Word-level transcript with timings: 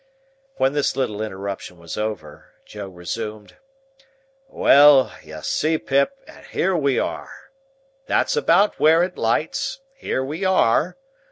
When 0.55 0.73
this 0.73 0.95
little 0.95 1.21
interruption 1.21 1.77
was 1.77 1.95
over, 1.95 2.55
Joe 2.65 2.87
resumed:— 2.87 3.57
"Well, 4.47 5.13
you 5.23 5.41
see, 5.43 5.77
Pip, 5.77 6.17
and 6.25 6.43
here 6.47 6.75
we 6.75 6.97
are! 6.97 7.51
That's 8.07 8.35
about 8.35 8.79
where 8.79 9.03
it 9.03 9.15
lights; 9.15 9.79
here 9.93 10.25
we 10.25 10.43
are! 10.43 10.97